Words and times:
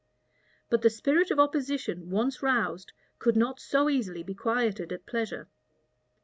But 0.71 0.81
the 0.81 0.89
spirit 0.89 1.29
of 1.29 1.39
opposition, 1.39 2.09
once 2.09 2.41
roused, 2.41 2.91
could 3.19 3.35
not 3.37 3.59
so 3.59 3.87
easily 3.87 4.23
be 4.23 4.33
quieted 4.33 4.91
at 4.91 5.05
pleasure. 5.05 5.47